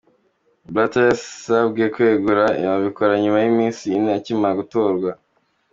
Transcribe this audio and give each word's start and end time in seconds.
Blatter 0.73 1.05
yasabwe 1.11 1.83
kwegura, 1.93 2.43
abikora 2.75 3.13
nyuma 3.23 3.39
y’iminsi 3.43 3.83
ine 3.97 4.11
akimara 4.19 4.57
gutorwa. 4.59 5.11